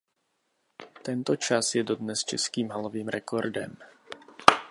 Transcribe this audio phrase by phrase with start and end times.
[1.05, 3.75] Tento čas je dodnes českým halovým rekordem.